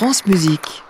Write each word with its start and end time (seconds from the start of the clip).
France 0.00 0.24
Musique. 0.24 0.82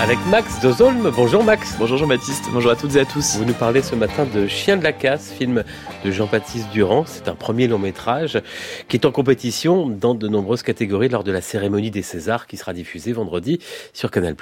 Avec 0.00 0.18
Max 0.30 0.58
Dozolm. 0.62 1.12
Bonjour 1.14 1.44
Max. 1.44 1.76
Bonjour 1.78 1.98
Jean-Baptiste, 1.98 2.46
bonjour 2.50 2.70
à 2.70 2.76
toutes 2.76 2.96
et 2.96 3.00
à 3.00 3.04
tous. 3.04 3.36
Vous 3.36 3.44
nous 3.44 3.52
parlez 3.52 3.82
ce 3.82 3.94
matin 3.94 4.24
de 4.24 4.46
Chien 4.46 4.78
de 4.78 4.82
la 4.82 4.94
casse, 4.94 5.30
film 5.30 5.64
de 6.02 6.10
Jean-Baptiste 6.10 6.70
Durand. 6.70 7.04
C'est 7.06 7.28
un 7.28 7.34
premier 7.34 7.68
long 7.68 7.78
métrage 7.78 8.40
qui 8.88 8.96
est 8.96 9.04
en 9.04 9.12
compétition 9.12 9.86
dans 9.86 10.14
de 10.14 10.28
nombreuses 10.28 10.62
catégories 10.62 11.10
lors 11.10 11.24
de 11.24 11.32
la 11.32 11.42
cérémonie 11.42 11.90
des 11.90 12.00
Césars 12.00 12.46
qui 12.46 12.56
sera 12.56 12.72
diffusée 12.72 13.12
vendredi 13.12 13.58
sur 13.92 14.10
Canal+. 14.10 14.34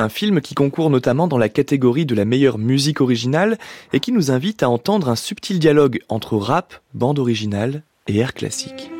Un 0.00 0.08
film 0.08 0.40
qui 0.40 0.54
concourt 0.54 0.90
notamment 0.90 1.28
dans 1.28 1.38
la 1.38 1.48
catégorie 1.48 2.04
de 2.04 2.16
la 2.16 2.24
meilleure 2.24 2.58
musique 2.58 3.00
originale 3.00 3.58
et 3.92 4.00
qui 4.00 4.10
nous 4.10 4.32
invite 4.32 4.64
à 4.64 4.68
entendre 4.68 5.08
un 5.08 5.14
subtil 5.14 5.60
dialogue 5.60 6.00
entre 6.08 6.36
rap, 6.36 6.74
bande 6.94 7.20
originale 7.20 7.84
et 8.08 8.18
air 8.18 8.34
classique. 8.34 8.90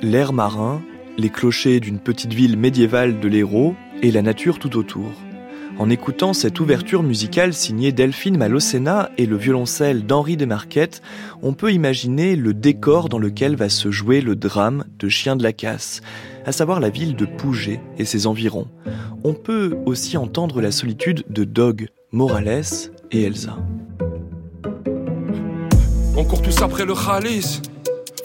L'air 0.00 0.32
marin, 0.32 0.82
les 1.18 1.28
clochers 1.28 1.78
d'une 1.78 1.98
petite 1.98 2.32
ville 2.32 2.56
médiévale 2.56 3.20
de 3.20 3.28
l'Hérault 3.28 3.74
et 4.00 4.10
la 4.10 4.22
nature 4.22 4.58
tout 4.58 4.78
autour. 4.78 5.10
En 5.78 5.90
écoutant 5.90 6.32
cette 6.32 6.60
ouverture 6.60 7.02
musicale 7.02 7.54
signée 7.54 7.92
Delphine 7.92 8.36
Malocena 8.36 9.10
et 9.18 9.26
le 9.26 9.36
violoncelle 9.36 10.04
d'Henri 10.06 10.36
Desmarquettes, 10.36 11.02
on 11.42 11.54
peut 11.54 11.72
imaginer 11.72 12.36
le 12.36 12.54
décor 12.54 13.08
dans 13.08 13.18
lequel 13.18 13.56
va 13.56 13.68
se 13.68 13.90
jouer 13.90 14.20
le 14.20 14.36
drame 14.36 14.84
de 14.98 15.08
Chien 15.08 15.34
de 15.34 15.42
la 15.42 15.52
Casse, 15.52 16.00
à 16.44 16.52
savoir 16.52 16.78
la 16.78 16.90
ville 16.90 17.16
de 17.16 17.24
Pouget 17.24 17.80
et 17.98 18.04
ses 18.04 18.26
environs. 18.26 18.68
On 19.24 19.34
peut 19.34 19.76
aussi 19.86 20.16
entendre 20.16 20.60
la 20.60 20.70
solitude 20.70 21.24
de 21.28 21.44
Dog, 21.44 21.88
Morales 22.12 22.90
et 23.10 23.22
Elsa. 23.22 23.56
On 26.16 26.24
court 26.24 26.42
tous 26.42 26.60
après 26.60 26.84
le 26.84 26.94
Khalis 26.94 27.62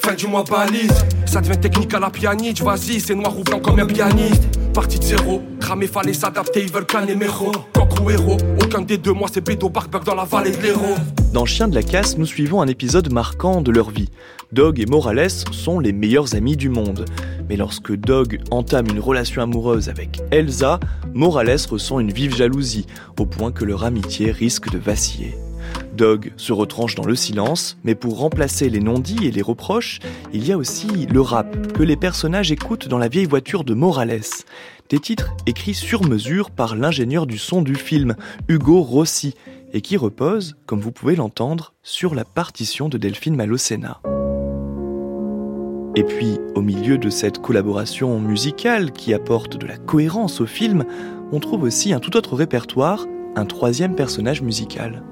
fin 0.08 0.14
du 0.14 0.28
mois 0.28 0.44
balise. 0.44 1.06
Ça 1.26 1.42
devient 1.42 1.60
technique 1.60 1.94
à 1.94 2.00
la 2.00 2.10
pianiste, 2.10 2.62
vas-y, 2.62 3.02
c'est 3.02 3.14
noir 3.14 3.38
ou 3.38 3.44
blanc 3.44 3.60
comme 3.60 3.80
un 3.80 3.86
pianiste. 3.86 4.44
Dans 10.04 10.14
la. 10.14 10.28
Dans 11.34 11.46
Chien 11.46 11.68
de 11.68 11.74
la 11.74 11.82
Casse, 11.82 12.20
nous 12.20 12.28
suivons 12.28 12.62
un 12.62 12.68
épisode 12.68 13.12
marquant 13.12 13.62
de 13.62 13.72
leur 13.72 13.90
vie. 13.90 14.12
Dog 14.52 14.80
et 14.80 14.86
Morales 14.86 15.32
sont 15.32 15.80
les 15.80 15.94
meilleurs 15.94 16.36
amis 16.36 16.58
du 16.58 16.70
monde. 16.70 17.06
Mais 17.50 17.56
lorsque 17.56 17.92
Dog 17.92 18.40
entame 18.52 18.86
une 18.90 19.00
relation 19.00 19.42
amoureuse 19.42 19.90
avec 19.90 20.22
Elsa, 20.30 20.80
Morales 21.12 21.58
ressent 21.68 22.00
une 22.00 22.12
vive 22.12 22.36
jalousie, 22.36 22.86
au 23.18 23.26
point 23.26 23.52
que 23.52 23.66
leur 23.66 23.84
amitié 23.84 24.30
risque 24.30 24.70
de 24.70 24.78
vaciller. 24.78 25.34
Dog 25.94 26.32
se 26.38 26.54
retranche 26.54 26.96
dans 26.96 27.06
le 27.06 27.16
silence, 27.16 27.78
mais 27.84 27.96
pour 27.96 28.20
remplacer 28.20 28.70
les 28.70 28.80
non-dits 28.80 29.26
et 29.26 29.32
les 29.32 29.42
reproches, 29.42 30.00
il 30.32 30.48
y 30.48 30.52
a 30.52 30.58
aussi 30.58 31.08
le 31.12 31.22
rap 31.22 31.74
que 31.74 31.84
les 31.84 31.98
personnages 31.98 32.52
écoutent 32.52 32.88
dans 32.88 33.00
la 33.00 33.08
vieille 33.08 33.26
voiture 33.26 33.64
de 33.64 33.74
Morales. 33.74 34.22
Des 34.90 35.00
titres 35.00 35.32
écrits 35.48 35.74
sur 35.74 36.04
mesure 36.04 36.52
par 36.52 36.76
l'ingénieur 36.76 37.26
du 37.26 37.38
son 37.38 37.62
du 37.62 37.76
film, 37.76 38.16
Hugo 38.48 38.82
Rossi, 38.82 39.34
et 39.74 39.82
qui 39.82 39.98
reposent, 39.98 40.56
comme 40.66 40.80
vous 40.80 40.92
pouvez 40.92 41.16
l'entendre, 41.16 41.74
sur 41.84 42.16
la 42.16 42.24
partition 42.24 42.88
de 42.88 42.98
Delphine 42.98 43.36
Malocena. 43.36 44.00
Et 45.96 46.04
puis, 46.04 46.38
au 46.54 46.62
milieu 46.62 47.00
de 47.00 47.10
cette 47.10 47.40
collaboration 47.40 48.20
musicale 48.20 48.92
qui 48.92 49.16
apporte 49.16 49.58
de 49.58 49.66
la 49.66 49.78
cohérence 49.78 50.42
au 50.42 50.46
film, 50.46 50.86
on 51.32 51.40
trouve 51.40 51.64
aussi 51.64 51.92
un 51.92 52.00
tout 52.00 52.16
autre 52.16 52.36
répertoire, 52.36 53.08
un 53.36 53.46
troisième 53.46 53.96
personnage 53.96 54.42
musical. 54.44 55.04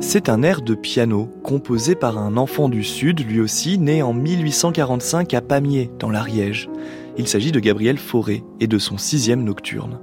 C'est 0.00 0.28
un 0.28 0.44
air 0.44 0.62
de 0.62 0.76
piano 0.76 1.28
composé 1.42 1.96
par 1.96 2.18
un 2.18 2.36
enfant 2.36 2.68
du 2.68 2.84
Sud, 2.84 3.28
lui 3.28 3.40
aussi 3.40 3.78
né 3.78 4.00
en 4.00 4.14
1845 4.14 5.34
à 5.34 5.40
Pamiers, 5.40 5.90
dans 5.98 6.08
l'Ariège. 6.08 6.70
Il 7.16 7.26
s'agit 7.26 7.50
de 7.50 7.58
Gabriel 7.58 7.98
Fauré 7.98 8.44
et 8.60 8.68
de 8.68 8.78
son 8.78 8.96
sixième 8.96 9.42
nocturne. 9.42 9.98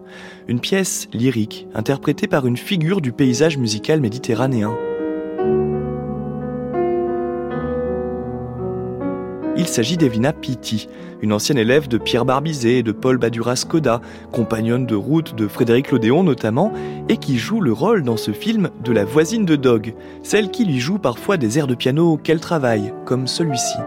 Une 0.50 0.60
pièce 0.60 1.08
lyrique 1.14 1.66
interprétée 1.74 2.28
par 2.28 2.46
une 2.46 2.58
figure 2.58 3.00
du 3.00 3.14
paysage 3.14 3.58
musical 3.58 4.02
méditerranéen, 4.02 4.76
Il 9.58 9.68
s'agit 9.68 9.96
d'Evina 9.96 10.34
Pitti, 10.34 10.90
une 11.22 11.32
ancienne 11.32 11.58
élève 11.58 11.88
de 11.88 11.98
Pierre 11.98 12.26
Barbizet 12.26 12.80
et 12.80 12.84
de 12.84 12.92
Paul 12.92 13.18
Badura-Skoda, 13.18 14.02
compagnonne 14.34 14.86
de 14.86 14.96
route 14.96 15.34
de 15.34 15.48
Frédéric 15.48 15.92
Lodéon 15.92 16.24
notamment, 16.24 16.74
et 17.08 17.18
qui 17.18 17.38
joue 17.38 17.62
le 17.62 17.72
rôle 17.72 18.04
dans 18.04 18.18
ce 18.18 18.32
film 18.32 18.70
de 18.84 18.92
la 18.92 19.06
voisine 19.06 19.46
de 19.46 19.56
Dog, 19.56 19.96
celle 20.24 20.52
qui 20.52 20.66
lui 20.66 20.80
joue 20.80 21.00
parfois 21.00 21.38
des 21.38 21.58
airs 21.58 21.68
de 21.68 21.76
piano 21.76 22.18
qu'elle 22.18 22.42
travaille, 22.42 22.94
comme 23.06 23.28
celui-ci. 23.28 23.78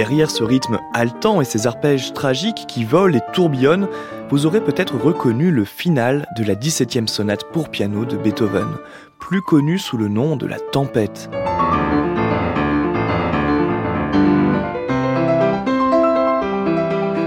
Derrière 0.00 0.30
ce 0.30 0.42
rythme 0.42 0.78
haletant 0.94 1.42
et 1.42 1.44
ces 1.44 1.66
arpèges 1.66 2.14
tragiques 2.14 2.64
qui 2.66 2.84
volent 2.84 3.18
et 3.18 3.32
tourbillonnent, 3.34 3.86
vous 4.30 4.46
aurez 4.46 4.62
peut-être 4.62 4.96
reconnu 4.96 5.50
le 5.50 5.66
final 5.66 6.26
de 6.38 6.42
la 6.42 6.54
17e 6.54 7.06
sonate 7.06 7.44
pour 7.52 7.68
piano 7.68 8.06
de 8.06 8.16
Beethoven, 8.16 8.78
plus 9.18 9.42
connue 9.42 9.78
sous 9.78 9.98
le 9.98 10.08
nom 10.08 10.36
de 10.36 10.46
la 10.46 10.58
Tempête. 10.58 11.28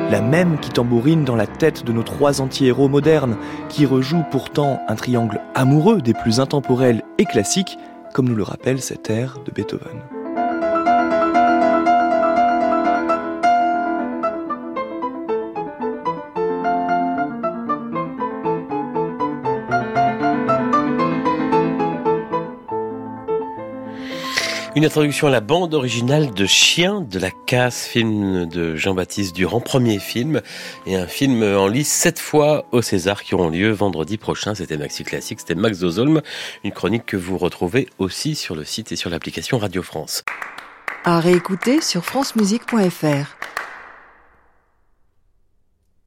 La 0.09 0.21
même 0.21 0.57
qui 0.59 0.71
tambourine 0.71 1.25
dans 1.25 1.35
la 1.35 1.45
tête 1.45 1.85
de 1.85 1.91
nos 1.91 2.01
trois 2.01 2.41
anti-héros 2.41 2.89
modernes, 2.89 3.37
qui 3.69 3.85
rejouent 3.85 4.25
pourtant 4.31 4.79
un 4.87 4.95
triangle 4.95 5.41
amoureux 5.53 6.01
des 6.01 6.15
plus 6.15 6.39
intemporels 6.39 7.03
et 7.19 7.25
classiques, 7.25 7.77
comme 8.15 8.27
nous 8.27 8.35
le 8.35 8.41
rappelle 8.41 8.81
cet 8.81 9.11
air 9.11 9.37
de 9.45 9.51
Beethoven. 9.51 10.01
Une 24.75 24.85
introduction 24.85 25.27
à 25.27 25.29
la 25.29 25.39
bande 25.39 25.75
originale 25.75 26.33
de 26.33 26.47
Chien 26.47 27.01
de 27.01 27.19
la 27.19 27.29
casse, 27.29 27.85
film 27.85 28.47
de 28.47 28.75
Jean-Baptiste 28.75 29.35
Durand, 29.35 29.61
premier 29.61 29.99
film, 29.99 30.41
et 30.87 30.95
un 30.95 31.05
film 31.05 31.43
en 31.43 31.67
lice 31.67 31.91
sept 31.91 32.17
fois 32.17 32.65
au 32.71 32.81
César 32.81 33.21
qui 33.21 33.35
auront 33.35 33.49
lieu 33.49 33.69
vendredi 33.69 34.17
prochain. 34.17 34.55
C'était 34.55 34.77
Maxi 34.77 35.03
Classique, 35.03 35.41
c'était 35.41 35.53
Max 35.53 35.77
Dozolm, 35.77 36.23
une 36.63 36.71
chronique 36.71 37.05
que 37.05 37.17
vous 37.17 37.37
retrouvez 37.37 37.87
aussi 37.99 38.33
sur 38.33 38.55
le 38.55 38.65
site 38.65 38.91
et 38.91 38.95
sur 38.95 39.11
l'application 39.11 39.59
Radio 39.59 39.83
France. 39.83 40.23
À 41.03 41.19
réécouter 41.19 41.79
sur 41.79 42.03
francemusique.fr. 42.03 43.42